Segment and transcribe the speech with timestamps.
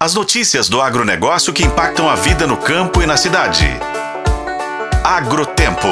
[0.00, 3.66] As notícias do agronegócio que impactam a vida no campo e na cidade.
[5.02, 5.88] Agrotempo.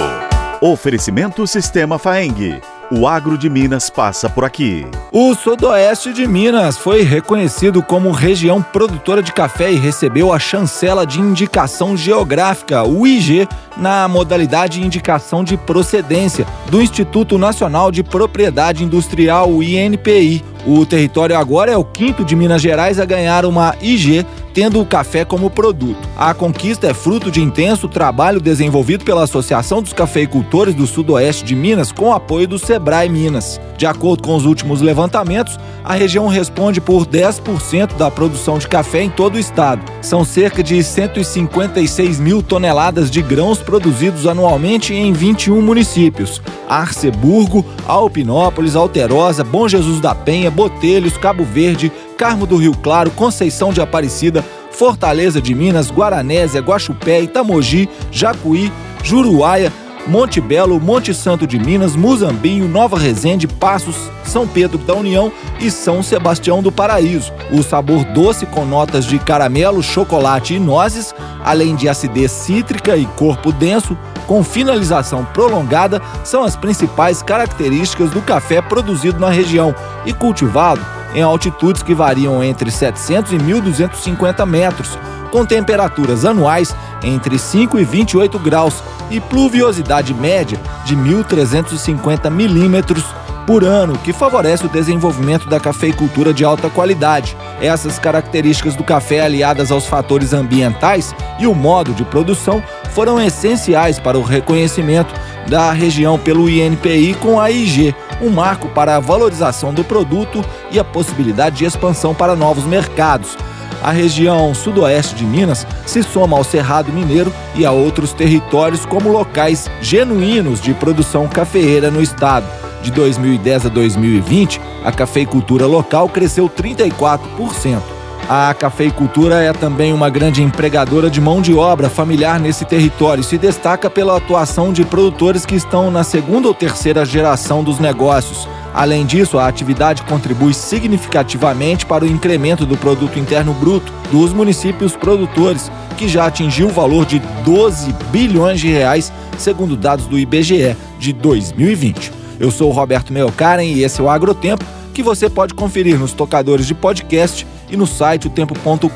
[0.60, 2.61] Oferecimento Sistema Faeng.
[2.88, 4.87] O agro de Minas passa por aqui.
[5.11, 11.05] O Sudoeste de Minas foi reconhecido como região produtora de café e recebeu a chancela
[11.05, 18.84] de indicação geográfica, o IG, na modalidade Indicação de Procedência, do Instituto Nacional de Propriedade
[18.84, 20.45] Industrial, o INPI.
[20.64, 24.25] O território agora é o quinto de Minas Gerais a ganhar uma IG,
[24.57, 26.09] tendo o café como produto.
[26.16, 31.55] A conquista é fruto de intenso trabalho desenvolvido pela Associação dos Cafeicultores do Sudoeste de
[31.55, 33.60] Minas com apoio do Sebrae Minas.
[33.77, 39.02] De acordo com os últimos levantamentos, a região responde por 10% da produção de café
[39.02, 39.82] em todo o estado.
[40.01, 48.74] São cerca de 156 mil toneladas de grãos produzidos anualmente em 21 municípios: Arceburgo, Alpinópolis,
[48.74, 54.45] Alterosa, Bom Jesus da Penha, Botelhos, Cabo Verde, Carmo do Rio Claro, Conceição de Aparecida,
[54.70, 59.73] Fortaleza de Minas, Guaranésia, Guaxupé, Itamogi, Jacuí, Juruáia,
[60.07, 65.71] Monte Belo, Monte Santo de Minas, Muzambinho, Nova Resende, Passos, São Pedro da União e
[65.71, 67.32] São Sebastião do Paraíso.
[67.50, 73.05] O sabor doce com notas de caramelo, chocolate e nozes, além de acidez cítrica e
[73.05, 79.75] corpo denso, com finalização prolongada, são as principais características do café produzido na região
[80.05, 84.99] e cultivado em altitudes que variam entre 700 e 1.250 metros,
[85.31, 93.04] com temperaturas anuais entre 5 e 28 graus e pluviosidade média de 1.350 milímetros
[93.47, 97.37] por ano, que favorece o desenvolvimento da cafeicultura de alta qualidade.
[97.60, 104.00] Essas características do café, aliadas aos fatores ambientais e o modo de produção, foram essenciais
[104.00, 105.15] para o reconhecimento
[105.49, 110.78] da região pelo INPI com a IG, um marco para a valorização do produto e
[110.78, 113.36] a possibilidade de expansão para novos mercados.
[113.82, 119.10] A região sudoeste de Minas se soma ao Cerrado Mineiro e a outros territórios como
[119.10, 122.47] locais genuínos de produção cafeeira no estado.
[122.82, 127.96] De 2010 a 2020, a cafeicultura local cresceu 34%.
[128.28, 133.25] A cafeicultura é também uma grande empregadora de mão de obra familiar nesse território e
[133.25, 138.49] se destaca pela atuação de produtores que estão na segunda ou terceira geração dos negócios.
[138.75, 144.97] Além disso, a atividade contribui significativamente para o incremento do produto interno bruto dos municípios
[144.97, 150.76] produtores, que já atingiu o valor de 12 bilhões de reais, segundo dados do IBGE
[150.99, 152.12] de 2020.
[152.38, 154.65] Eu sou o Roberto Meocaren e esse é o Agrotempo,
[154.97, 158.89] que você pode conferir nos tocadores de podcast e no site otempo.com.br.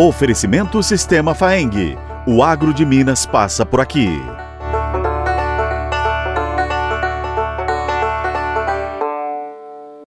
[0.00, 1.98] Oferecimento Sistema Faeng.
[2.28, 4.37] O agro de Minas passa por aqui.